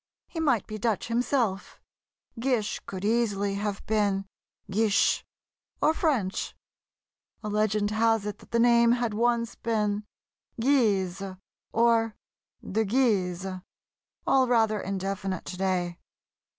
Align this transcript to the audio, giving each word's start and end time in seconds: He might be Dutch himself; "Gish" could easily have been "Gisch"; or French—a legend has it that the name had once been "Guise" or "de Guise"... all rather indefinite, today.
He 0.25 0.39
might 0.39 0.65
be 0.65 0.79
Dutch 0.79 1.09
himself; 1.09 1.79
"Gish" 2.39 2.79
could 2.87 3.05
easily 3.05 3.53
have 3.53 3.85
been 3.85 4.25
"Gisch"; 4.67 5.23
or 5.79 5.93
French—a 5.93 7.47
legend 7.47 7.91
has 7.91 8.25
it 8.25 8.39
that 8.39 8.49
the 8.49 8.57
name 8.57 8.93
had 8.93 9.13
once 9.13 9.53
been 9.53 10.03
"Guise" 10.59 11.21
or 11.71 12.15
"de 12.67 12.83
Guise"... 12.83 13.61
all 14.25 14.47
rather 14.47 14.81
indefinite, 14.81 15.45
today. 15.45 15.99